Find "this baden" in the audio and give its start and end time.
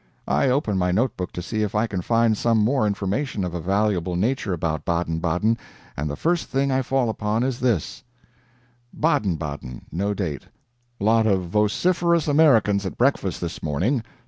7.59-9.35